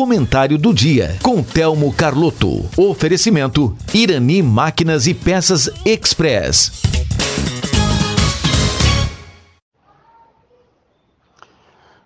Comentário 0.00 0.56
do 0.56 0.72
dia 0.72 1.18
com 1.22 1.42
Telmo 1.42 1.94
Carlotto. 1.94 2.64
Oferecimento 2.74 3.76
Irani 3.92 4.42
Máquinas 4.42 5.06
e 5.06 5.12
Peças 5.12 5.68
Express. 5.84 6.80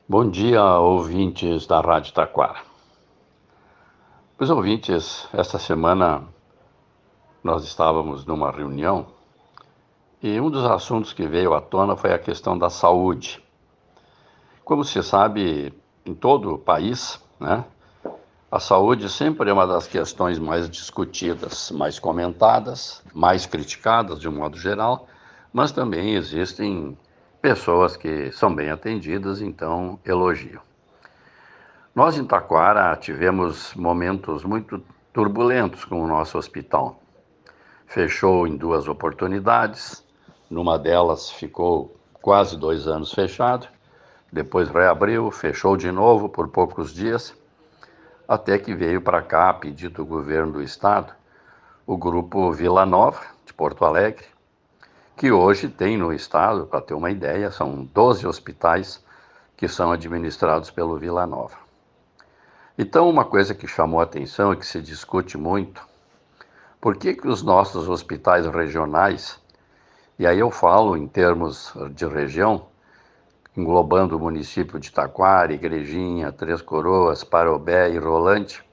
Bom 0.08 0.28
dia, 0.28 0.60
ouvintes 0.80 1.68
da 1.68 1.80
Rádio 1.80 2.12
Taquara. 2.12 2.62
Os 4.40 4.50
ouvintes, 4.50 5.28
esta 5.32 5.60
semana 5.60 6.24
nós 7.44 7.62
estávamos 7.62 8.26
numa 8.26 8.50
reunião 8.50 9.06
e 10.20 10.40
um 10.40 10.50
dos 10.50 10.64
assuntos 10.64 11.12
que 11.12 11.28
veio 11.28 11.54
à 11.54 11.60
tona 11.60 11.94
foi 11.94 12.12
a 12.12 12.18
questão 12.18 12.58
da 12.58 12.68
saúde. 12.68 13.40
Como 14.64 14.82
se 14.82 15.00
sabe, 15.00 15.72
em 16.04 16.12
todo 16.12 16.54
o 16.54 16.58
país, 16.58 17.22
né, 17.38 17.64
a 18.54 18.60
saúde 18.60 19.10
sempre 19.10 19.50
é 19.50 19.52
uma 19.52 19.66
das 19.66 19.88
questões 19.88 20.38
mais 20.38 20.70
discutidas, 20.70 21.72
mais 21.72 21.98
comentadas, 21.98 23.02
mais 23.12 23.46
criticadas 23.46 24.20
de 24.20 24.28
um 24.28 24.32
modo 24.36 24.56
geral, 24.56 25.08
mas 25.52 25.72
também 25.72 26.14
existem 26.14 26.96
pessoas 27.42 27.96
que 27.96 28.30
são 28.30 28.54
bem 28.54 28.70
atendidas, 28.70 29.42
então 29.42 29.98
elogiam. 30.04 30.62
Nós 31.92 32.16
em 32.16 32.24
Taquara 32.24 32.94
tivemos 32.94 33.74
momentos 33.74 34.44
muito 34.44 34.80
turbulentos 35.12 35.84
com 35.84 36.00
o 36.00 36.06
nosso 36.06 36.38
hospital. 36.38 37.02
Fechou 37.88 38.46
em 38.46 38.56
duas 38.56 38.86
oportunidades, 38.86 40.06
numa 40.48 40.78
delas 40.78 41.28
ficou 41.28 41.96
quase 42.22 42.56
dois 42.56 42.86
anos 42.86 43.12
fechado, 43.12 43.66
depois 44.32 44.68
reabriu, 44.70 45.28
fechou 45.32 45.76
de 45.76 45.90
novo 45.90 46.28
por 46.28 46.46
poucos 46.50 46.94
dias 46.94 47.34
até 48.26 48.58
que 48.58 48.74
veio 48.74 49.00
para 49.00 49.22
cá, 49.22 49.50
a 49.50 49.54
pedido 49.54 49.96
do 49.96 50.06
governo 50.06 50.52
do 50.52 50.62
estado, 50.62 51.12
o 51.86 51.96
grupo 51.96 52.50
Vila 52.52 52.86
Nova, 52.86 53.20
de 53.44 53.52
Porto 53.52 53.84
Alegre, 53.84 54.24
que 55.16 55.30
hoje 55.30 55.68
tem 55.68 55.96
no 55.96 56.12
estado, 56.12 56.66
para 56.66 56.80
ter 56.80 56.94
uma 56.94 57.10
ideia, 57.10 57.50
são 57.50 57.84
12 57.84 58.26
hospitais 58.26 59.04
que 59.56 59.68
são 59.68 59.92
administrados 59.92 60.70
pelo 60.70 60.98
Vila 60.98 61.26
Nova. 61.26 61.56
Então, 62.76 63.08
uma 63.08 63.24
coisa 63.24 63.54
que 63.54 63.68
chamou 63.68 64.00
a 64.00 64.04
atenção 64.04 64.52
e 64.52 64.56
que 64.56 64.66
se 64.66 64.80
discute 64.80 65.38
muito, 65.38 65.80
por 66.80 66.96
que, 66.96 67.14
que 67.14 67.28
os 67.28 67.42
nossos 67.42 67.88
hospitais 67.88 68.46
regionais, 68.46 69.40
e 70.18 70.26
aí 70.26 70.38
eu 70.38 70.50
falo 70.50 70.96
em 70.96 71.06
termos 71.06 71.72
de 71.92 72.06
região, 72.06 72.66
englobando 73.56 74.16
o 74.16 74.20
município 74.20 74.80
de 74.80 74.90
Taquara, 74.90 75.52
Igrejinha, 75.52 76.32
Três 76.32 76.60
Coroas, 76.60 77.22
Parobé 77.22 77.90
e 77.90 77.98
Rolante, 77.98 78.64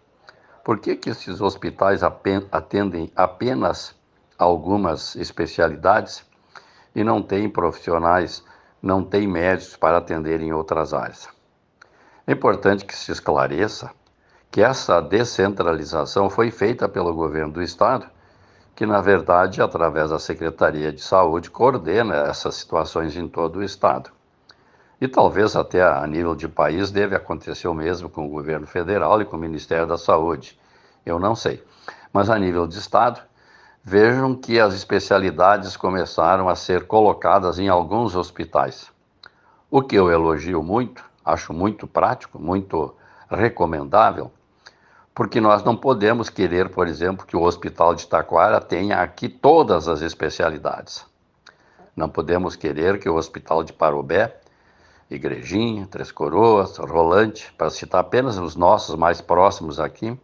por 0.63 0.79
que, 0.79 0.95
que 0.95 1.09
esses 1.09 1.41
hospitais 1.41 2.01
atendem 2.03 3.11
apenas 3.15 3.95
algumas 4.37 5.15
especialidades 5.15 6.25
e 6.95 7.03
não 7.03 7.21
têm 7.21 7.49
profissionais, 7.49 8.43
não 8.81 9.03
têm 9.03 9.27
médicos 9.27 9.75
para 9.75 9.97
atender 9.97 10.41
em 10.41 10.51
outras 10.51 10.93
áreas? 10.93 11.29
É 12.25 12.33
importante 12.33 12.85
que 12.85 12.95
se 12.95 13.11
esclareça 13.11 13.91
que 14.51 14.61
essa 14.61 15.01
descentralização 15.01 16.29
foi 16.29 16.51
feita 16.51 16.89
pelo 16.89 17.13
governo 17.13 17.53
do 17.53 17.61
estado, 17.61 18.05
que 18.75 18.85
na 18.85 18.99
verdade, 18.99 19.61
através 19.61 20.09
da 20.09 20.19
Secretaria 20.19 20.91
de 20.91 21.01
Saúde, 21.01 21.49
coordena 21.49 22.15
essas 22.15 22.55
situações 22.55 23.15
em 23.15 23.27
todo 23.27 23.59
o 23.59 23.63
estado. 23.63 24.11
E 25.01 25.07
talvez 25.07 25.55
até 25.55 25.81
a 25.81 26.05
nível 26.05 26.35
de 26.35 26.47
país 26.47 26.91
deve 26.91 27.15
acontecer 27.15 27.67
o 27.67 27.73
mesmo 27.73 28.07
com 28.07 28.27
o 28.27 28.29
governo 28.29 28.67
federal 28.67 29.19
e 29.19 29.25
com 29.25 29.35
o 29.35 29.39
Ministério 29.39 29.87
da 29.87 29.97
Saúde. 29.97 30.59
Eu 31.03 31.17
não 31.17 31.35
sei. 31.35 31.63
Mas 32.13 32.29
a 32.29 32.37
nível 32.37 32.67
de 32.67 32.77
Estado, 32.77 33.19
vejam 33.83 34.35
que 34.35 34.59
as 34.59 34.75
especialidades 34.75 35.75
começaram 35.75 36.47
a 36.47 36.55
ser 36.55 36.85
colocadas 36.85 37.57
em 37.57 37.67
alguns 37.67 38.15
hospitais. 38.15 38.91
O 39.71 39.81
que 39.81 39.95
eu 39.95 40.11
elogio 40.11 40.61
muito, 40.61 41.03
acho 41.25 41.51
muito 41.51 41.87
prático, 41.87 42.37
muito 42.37 42.93
recomendável, 43.27 44.31
porque 45.15 45.41
nós 45.41 45.63
não 45.63 45.75
podemos 45.75 46.29
querer, 46.29 46.69
por 46.69 46.87
exemplo, 46.87 47.25
que 47.25 47.35
o 47.35 47.41
Hospital 47.41 47.95
de 47.95 48.05
Taquara 48.05 48.61
tenha 48.61 49.01
aqui 49.01 49.27
todas 49.27 49.87
as 49.87 50.01
especialidades. 50.01 51.03
Não 51.95 52.07
podemos 52.07 52.55
querer 52.55 52.99
que 52.99 53.09
o 53.09 53.15
Hospital 53.15 53.63
de 53.63 53.73
Parobé 53.73 54.40
Igrejinha, 55.11 55.85
Três 55.87 56.09
Coroas, 56.09 56.77
Rolante, 56.77 57.51
para 57.57 57.69
citar 57.69 57.99
apenas 57.99 58.37
os 58.37 58.55
nossos 58.55 58.95
mais 58.95 59.19
próximos 59.19 59.77
aqui, 59.77 60.17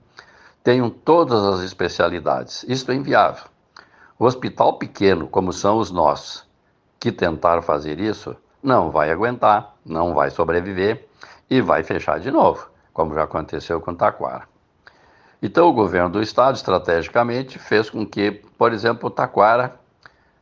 tenham 0.64 0.90
todas 0.90 1.44
as 1.44 1.60
especialidades. 1.60 2.64
Isso 2.70 2.90
é 2.90 2.96
inviável. 2.96 3.44
O 4.18 4.26
hospital 4.26 4.78
pequeno, 4.78 5.28
como 5.28 5.52
são 5.52 5.78
os 5.78 5.92
nossos, 5.92 6.48
que 6.98 7.12
tentar 7.12 7.62
fazer 7.62 8.00
isso, 8.00 8.34
não 8.64 8.90
vai 8.90 9.12
aguentar, 9.12 9.76
não 9.86 10.14
vai 10.14 10.32
sobreviver 10.32 11.06
e 11.50 11.60
vai 11.60 11.84
fechar 11.84 12.20
de 12.22 12.32
novo, 12.32 12.70
como 12.94 13.14
já 13.14 13.24
aconteceu 13.24 13.82
com 13.82 13.94
Taquara. 13.94 14.48
Então, 15.42 15.68
o 15.68 15.74
governo 15.74 16.10
do 16.10 16.22
estado, 16.22 16.56
estrategicamente, 16.56 17.60
fez 17.60 17.90
com 17.90 18.06
que, 18.06 18.32
por 18.58 18.72
exemplo, 18.72 19.10
Taquara 19.10 19.78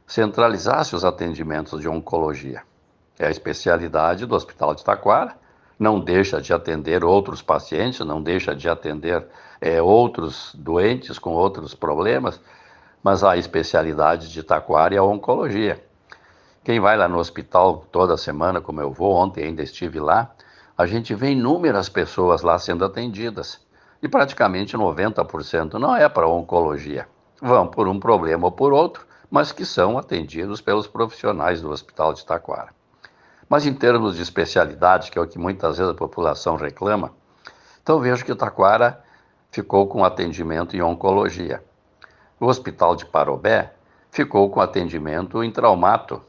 centralizasse 0.06 0.95
os 0.95 1.03
atendimentos 1.03 1.81
de 1.81 1.89
oncologia 1.89 2.62
é 3.17 3.27
a 3.27 3.31
especialidade 3.31 4.25
do 4.25 4.35
Hospital 4.35 4.75
de 4.75 4.83
Taquara, 4.83 5.35
não 5.77 5.99
deixa 5.99 6.41
de 6.41 6.53
atender 6.53 7.03
outros 7.03 7.41
pacientes, 7.41 7.99
não 7.99 8.21
deixa 8.21 8.55
de 8.55 8.69
atender 8.69 9.25
é, 9.59 9.81
outros 9.81 10.53
doentes 10.55 11.19
com 11.19 11.33
outros 11.33 11.73
problemas, 11.73 12.39
mas 13.03 13.23
a 13.23 13.37
especialidade 13.37 14.31
de 14.31 14.41
Taquara 14.41 14.95
é 14.95 14.97
a 14.97 15.03
oncologia. 15.03 15.83
Quem 16.63 16.79
vai 16.79 16.97
lá 16.97 17.07
no 17.07 17.19
hospital 17.19 17.85
toda 17.91 18.17
semana, 18.17 18.59
como 18.59 18.81
eu 18.81 18.91
vou, 18.91 19.13
ontem 19.13 19.43
ainda 19.43 19.61
estive 19.61 19.99
lá, 19.99 20.31
a 20.77 20.85
gente 20.85 21.13
vê 21.13 21.31
inúmeras 21.31 21.87
pessoas 21.87 22.41
lá 22.41 22.57
sendo 22.57 22.83
atendidas. 22.83 23.63
E 24.01 24.07
praticamente 24.07 24.75
90% 24.75 25.73
não 25.73 25.95
é 25.95 26.09
para 26.09 26.27
oncologia. 26.27 27.07
Vão 27.41 27.67
por 27.67 27.87
um 27.87 27.99
problema 27.99 28.45
ou 28.45 28.51
por 28.51 28.73
outro, 28.73 29.05
mas 29.29 29.51
que 29.51 29.65
são 29.65 29.97
atendidos 29.97 30.59
pelos 30.59 30.87
profissionais 30.87 31.61
do 31.61 31.69
Hospital 31.69 32.13
de 32.13 32.25
Taquara. 32.25 32.73
Mas 33.47 33.66
em 33.66 33.73
termos 33.73 34.16
de 34.16 34.22
especialidade, 34.22 35.11
que 35.11 35.19
é 35.19 35.22
o 35.22 35.28
que 35.28 35.38
muitas 35.38 35.78
vezes 35.78 35.91
a 35.91 35.95
população 35.95 36.56
reclama, 36.56 37.11
então 37.81 38.00
vejo 38.00 38.25
que 38.25 38.31
o 38.31 38.35
Taquara 38.35 39.03
ficou 39.51 39.88
com 39.88 40.03
atendimento 40.03 40.75
em 40.75 40.81
oncologia. 40.81 41.63
O 42.39 42.47
Hospital 42.47 42.95
de 42.95 43.06
Parobé 43.06 43.73
ficou 44.11 44.50
com 44.50 44.59
atendimento 44.59 45.44
em 45.44 45.51
traumato. 45.51 46.22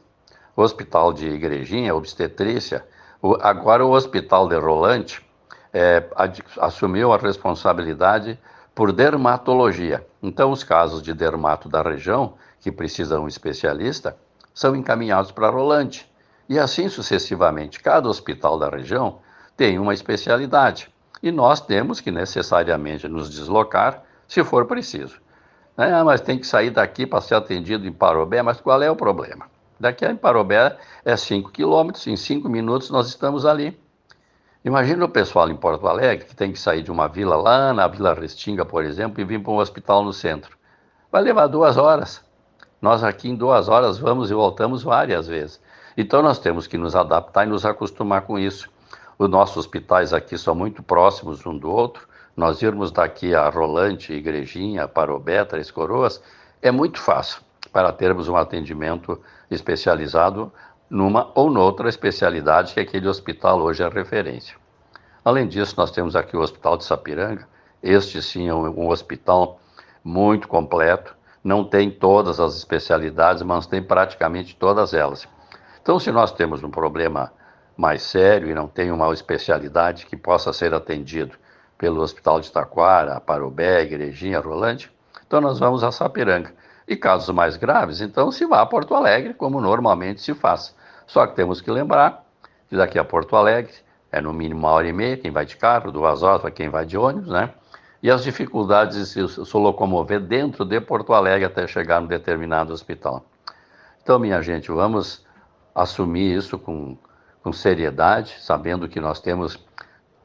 O 0.55 0.61
Hospital 0.61 1.11
de 1.11 1.27
Igrejinha, 1.27 1.95
obstetrícia. 1.95 2.85
O, 3.21 3.35
agora 3.41 3.85
o 3.85 3.91
Hospital 3.91 4.47
de 4.47 4.57
Rolante 4.57 5.25
é, 5.73 6.03
assumiu 6.59 7.11
a 7.11 7.17
responsabilidade 7.17 8.39
por 8.73 8.91
dermatologia. 8.91 10.05
Então, 10.21 10.51
os 10.51 10.63
casos 10.63 11.01
de 11.01 11.13
dermato 11.13 11.67
da 11.67 11.81
região, 11.81 12.35
que 12.59 12.71
precisam 12.71 13.19
de 13.19 13.25
um 13.25 13.27
especialista, 13.27 14.15
são 14.53 14.75
encaminhados 14.75 15.31
para 15.31 15.49
Rolante. 15.49 16.09
E 16.49 16.57
assim 16.57 16.89
sucessivamente. 16.89 17.79
Cada 17.79 18.07
hospital 18.07 18.57
da 18.57 18.69
região 18.69 19.19
tem 19.55 19.79
uma 19.79 19.93
especialidade 19.93 20.89
e 21.21 21.31
nós 21.31 21.59
temos 21.59 21.99
que 21.99 22.11
necessariamente 22.11 23.07
nos 23.07 23.29
deslocar 23.29 24.03
se 24.27 24.43
for 24.43 24.65
preciso. 24.65 25.19
Ah, 25.75 26.03
mas 26.03 26.21
tem 26.21 26.39
que 26.39 26.47
sair 26.47 26.71
daqui 26.71 27.05
para 27.05 27.21
ser 27.21 27.35
atendido 27.35 27.87
em 27.87 27.91
Parobé, 27.91 28.41
mas 28.41 28.59
qual 28.59 28.81
é 28.81 28.89
o 28.89 28.95
problema? 28.95 29.45
Daqui 29.79 30.05
a 30.05 30.15
Parobé 30.15 30.75
é 31.05 31.15
5 31.15 31.51
quilômetros, 31.51 32.07
em 32.07 32.15
5 32.15 32.49
minutos 32.49 32.89
nós 32.89 33.07
estamos 33.07 33.45
ali. 33.45 33.79
Imagina 34.65 35.05
o 35.05 35.09
pessoal 35.09 35.49
em 35.49 35.55
Porto 35.55 35.87
Alegre 35.87 36.25
que 36.25 36.35
tem 36.35 36.51
que 36.51 36.59
sair 36.59 36.81
de 36.81 36.91
uma 36.91 37.07
vila 37.07 37.35
lá 37.35 37.73
na 37.73 37.87
Vila 37.87 38.13
Restinga, 38.13 38.65
por 38.65 38.83
exemplo, 38.83 39.21
e 39.21 39.23
vir 39.23 39.41
para 39.41 39.51
um 39.51 39.57
hospital 39.57 40.03
no 40.03 40.11
centro. 40.11 40.57
Vai 41.11 41.21
levar 41.21 41.47
duas 41.47 41.77
horas. 41.77 42.25
Nós 42.81 43.03
aqui 43.03 43.29
em 43.29 43.35
duas 43.35 43.69
horas 43.69 43.97
vamos 43.97 44.29
e 44.31 44.33
voltamos 44.33 44.83
várias 44.83 45.27
vezes. 45.27 45.61
Então 45.97 46.21
nós 46.21 46.37
temos 46.37 46.67
que 46.67 46.77
nos 46.77 46.95
adaptar 46.95 47.47
e 47.47 47.49
nos 47.49 47.65
acostumar 47.65 48.21
com 48.21 48.37
isso. 48.37 48.69
Os 49.17 49.27
nossos 49.27 49.57
hospitais 49.57 50.13
aqui 50.13 50.37
são 50.37 50.53
muito 50.53 50.83
próximos 50.83 51.43
um 51.43 51.57
do 51.57 51.71
outro. 51.71 52.07
Nós 52.35 52.61
irmos 52.61 52.91
daqui 52.91 53.33
a 53.33 53.49
Rolante, 53.49 54.13
Igrejinha, 54.13 54.87
Parobé, 54.87 55.43
Três 55.43 55.71
Coroas, 55.71 56.21
é 56.61 56.69
muito 56.69 56.99
fácil 57.01 57.41
para 57.73 57.91
termos 57.91 58.29
um 58.29 58.37
atendimento 58.37 59.19
especializado 59.49 60.51
numa 60.87 61.31
ou 61.33 61.49
noutra 61.49 61.89
especialidade 61.89 62.75
que 62.75 62.79
aquele 62.79 63.07
hospital 63.07 63.59
hoje 63.59 63.81
é 63.81 63.89
referência. 63.89 64.55
Além 65.25 65.47
disso, 65.47 65.73
nós 65.77 65.91
temos 65.91 66.15
aqui 66.15 66.37
o 66.37 66.41
Hospital 66.41 66.77
de 66.77 66.85
Sapiranga. 66.85 67.47
Este 67.81 68.21
sim 68.21 68.47
é 68.47 68.53
um, 68.53 68.87
hospital 68.87 69.59
muito 70.03 70.47
completo, 70.47 71.15
não 71.43 71.65
tem 71.65 71.91
todas 71.91 72.39
as 72.39 72.55
especialidades, 72.55 73.41
mas 73.41 73.65
tem 73.65 73.81
praticamente 73.81 74.55
todas 74.55 74.93
elas. 74.93 75.27
Então, 75.87 75.99
se 75.99 76.11
nós 76.11 76.33
temos 76.33 76.65
um 76.65 76.69
problema 76.69 77.31
mais 77.77 78.01
sério 78.01 78.49
e 78.49 78.53
não 78.53 78.67
tem 78.67 78.91
uma 78.91 79.09
especialidade 79.13 80.05
que 80.05 80.17
possa 80.17 80.51
ser 80.51 80.73
atendido 80.73 81.37
pelo 81.77 82.01
Hospital 82.01 82.41
de 82.41 82.51
Taquara, 82.51 83.21
Parobé, 83.21 83.83
Igrejinha, 83.83 84.41
Rolante, 84.41 84.91
então 85.25 85.39
nós 85.39 85.59
vamos 85.59 85.85
a 85.85 85.91
Sapiranga. 85.93 86.53
E 86.85 86.97
casos 86.97 87.33
mais 87.33 87.55
graves, 87.55 88.01
então 88.01 88.33
se 88.33 88.45
vá 88.45 88.59
a 88.59 88.65
Porto 88.65 88.93
Alegre, 88.93 89.33
como 89.33 89.61
normalmente 89.61 90.19
se 90.19 90.33
faz. 90.33 90.75
Só 91.05 91.25
que 91.25 91.37
temos 91.37 91.61
que 91.61 91.71
lembrar 91.71 92.21
que 92.67 92.75
daqui 92.75 92.99
a 92.99 93.05
Porto 93.05 93.37
Alegre 93.37 93.71
é 94.11 94.19
no 94.19 94.33
mínimo 94.33 94.59
uma 94.59 94.71
hora 94.71 94.89
e 94.89 94.91
meia, 94.91 95.15
quem 95.15 95.31
vai 95.31 95.45
de 95.45 95.55
carro, 95.55 95.89
duas 95.89 96.21
horas 96.21 96.41
para 96.41 96.51
quem 96.51 96.67
vai 96.67 96.85
de 96.85 96.97
ônibus, 96.97 97.29
né? 97.29 97.49
E 98.03 98.11
as 98.11 98.25
dificuldades 98.25 98.97
de 98.97 99.29
se, 99.29 99.45
se 99.45 99.57
locomover 99.57 100.19
dentro 100.19 100.65
de 100.65 100.81
Porto 100.81 101.13
Alegre 101.13 101.45
até 101.45 101.65
chegar 101.65 102.01
no 102.01 102.09
determinado 102.09 102.73
hospital. 102.73 103.23
Então, 104.03 104.19
minha 104.19 104.41
gente, 104.41 104.69
vamos 104.69 105.25
assumir 105.77 106.35
isso 106.35 106.57
com, 106.57 106.97
com 107.43 107.53
seriedade, 107.53 108.35
sabendo 108.39 108.89
que 108.89 108.99
nós 108.99 109.19
temos 109.19 109.63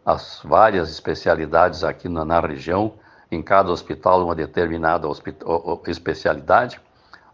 as 0.04 0.40
várias 0.42 0.90
especialidades 0.90 1.84
aqui 1.84 2.08
na, 2.08 2.24
na 2.24 2.40
região, 2.40 2.94
em 3.30 3.42
cada 3.42 3.70
hospital 3.70 4.24
uma 4.24 4.34
determinada 4.34 5.06
hospital, 5.06 5.82
especialidade, 5.86 6.80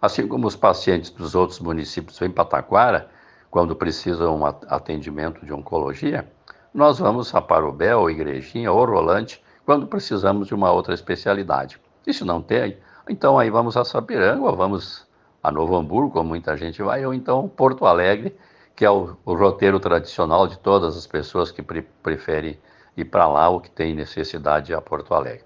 assim 0.02 0.26
como 0.26 0.48
os 0.48 0.56
pacientes 0.56 1.10
dos 1.10 1.36
outros 1.36 1.60
municípios 1.60 2.18
vêm 2.18 2.30
para 2.30 2.44
Taquara, 2.44 3.08
quando 3.50 3.74
precisam 3.74 4.36
um 4.36 4.44
atendimento 4.44 5.46
de 5.46 5.52
oncologia, 5.52 6.28
nós 6.74 6.98
vamos 6.98 7.34
a 7.34 7.40
Parobé, 7.40 7.96
ou 7.96 8.10
Igrejinha, 8.10 8.70
ou 8.70 8.84
Rolante, 8.84 9.42
quando 9.64 9.86
precisamos 9.86 10.48
de 10.48 10.54
uma 10.54 10.70
outra 10.70 10.92
especialidade. 10.92 11.80
E 12.06 12.12
se 12.12 12.24
não 12.24 12.42
tem, 12.42 12.76
então 13.08 13.38
aí 13.38 13.48
vamos 13.48 13.76
a 13.76 13.84
Sapiranga, 13.84 14.52
vamos 14.52 15.07
a 15.42 15.52
Novo 15.52 15.76
Hamburgo, 15.76 16.10
como 16.10 16.28
muita 16.28 16.56
gente 16.56 16.82
vai, 16.82 17.04
ou 17.04 17.14
então 17.14 17.48
Porto 17.48 17.86
Alegre, 17.86 18.36
que 18.74 18.84
é 18.84 18.90
o, 18.90 19.16
o 19.24 19.34
roteiro 19.34 19.80
tradicional 19.80 20.46
de 20.46 20.58
todas 20.58 20.96
as 20.96 21.06
pessoas 21.06 21.50
que 21.50 21.62
pre 21.62 21.82
preferem 22.02 22.58
ir 22.96 23.04
para 23.04 23.26
lá 23.28 23.48
ou 23.48 23.60
que 23.60 23.70
têm 23.70 23.94
necessidade 23.94 24.74
a 24.74 24.80
Porto 24.80 25.14
Alegre. 25.14 25.44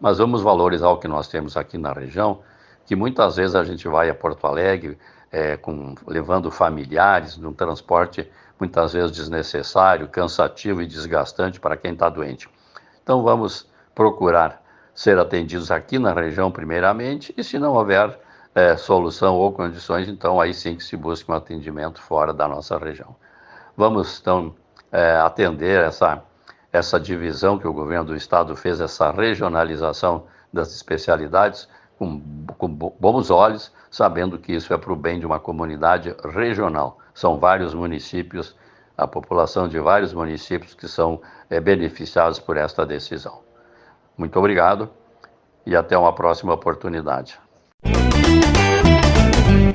Mas 0.00 0.18
vamos 0.18 0.42
valorizar 0.42 0.88
o 0.88 0.98
que 0.98 1.08
nós 1.08 1.28
temos 1.28 1.56
aqui 1.56 1.78
na 1.78 1.92
região, 1.92 2.40
que 2.86 2.96
muitas 2.96 3.36
vezes 3.36 3.54
a 3.54 3.64
gente 3.64 3.86
vai 3.88 4.08
a 4.08 4.14
Porto 4.14 4.46
Alegre 4.46 4.98
é, 5.30 5.56
com, 5.56 5.94
levando 6.06 6.50
familiares 6.50 7.36
num 7.36 7.52
transporte 7.52 8.30
muitas 8.58 8.94
vezes 8.94 9.12
desnecessário, 9.12 10.08
cansativo 10.08 10.80
e 10.80 10.86
desgastante 10.86 11.60
para 11.60 11.76
quem 11.76 11.92
está 11.92 12.08
doente. 12.08 12.48
Então 13.02 13.22
vamos 13.22 13.68
procurar 13.94 14.62
ser 14.94 15.18
atendidos 15.18 15.70
aqui 15.70 15.98
na 15.98 16.12
região 16.12 16.50
primeiramente 16.50 17.34
e 17.36 17.44
se 17.44 17.58
não 17.58 17.74
houver 17.74 18.18
é, 18.56 18.74
solução 18.74 19.36
ou 19.36 19.52
condições, 19.52 20.08
então 20.08 20.40
aí 20.40 20.54
sim 20.54 20.76
que 20.76 20.82
se 20.82 20.96
busque 20.96 21.30
um 21.30 21.34
atendimento 21.34 22.00
fora 22.00 22.32
da 22.32 22.48
nossa 22.48 22.78
região. 22.78 23.14
Vamos 23.76 24.18
então 24.18 24.54
é, 24.90 25.12
atender 25.16 25.82
essa, 25.82 26.22
essa 26.72 26.98
divisão 26.98 27.58
que 27.58 27.68
o 27.68 27.72
governo 27.72 28.06
do 28.06 28.16
estado 28.16 28.56
fez, 28.56 28.80
essa 28.80 29.10
regionalização 29.10 30.24
das 30.50 30.74
especialidades 30.74 31.68
com, 31.98 32.18
com 32.56 32.66
bons 32.66 33.30
olhos, 33.30 33.70
sabendo 33.90 34.38
que 34.38 34.54
isso 34.54 34.72
é 34.72 34.78
para 34.78 34.92
o 34.92 34.96
bem 34.96 35.20
de 35.20 35.26
uma 35.26 35.38
comunidade 35.38 36.16
regional. 36.24 36.96
São 37.12 37.38
vários 37.38 37.74
municípios, 37.74 38.56
a 38.96 39.06
população 39.06 39.68
de 39.68 39.78
vários 39.78 40.14
municípios 40.14 40.72
que 40.72 40.88
são 40.88 41.20
é, 41.50 41.60
beneficiados 41.60 42.38
por 42.38 42.56
esta 42.56 42.86
decisão. 42.86 43.42
Muito 44.16 44.38
obrigado 44.38 44.88
e 45.66 45.76
até 45.76 45.98
uma 45.98 46.14
próxima 46.14 46.54
oportunidade. 46.54 47.38